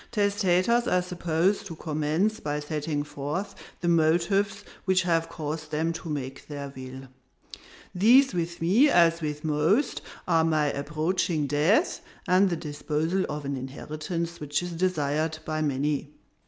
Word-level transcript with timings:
"Testators 0.11 0.87
are 0.87 1.03
supposed 1.03 1.67
to 1.67 1.75
commence 1.75 2.39
by 2.39 2.59
setting 2.59 3.03
forth 3.03 3.53
the 3.81 3.87
motives 3.87 4.63
which 4.85 5.03
have 5.03 5.29
caused 5.29 5.69
them 5.69 5.93
to 5.93 6.09
make 6.09 6.47
their 6.47 6.73
will. 6.75 7.03
These 7.93 8.33
with 8.33 8.59
me, 8.63 8.89
as 8.89 9.21
with 9.21 9.43
most, 9.43 10.01
are 10.27 10.43
my 10.43 10.71
approaching 10.71 11.45
death, 11.45 12.01
and 12.27 12.49
the 12.49 12.55
disposal 12.57 13.27
of 13.29 13.45
an 13.45 13.55
inheritance 13.55 14.39
which 14.39 14.63
is 14.63 14.71
desired 14.71 15.37
by 15.45 15.61
many. 15.61 16.09